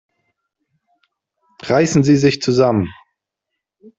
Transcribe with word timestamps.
Reißen 1.61 2.03
Sie 2.03 2.17
sich 2.17 2.41
zusammen! 2.41 2.89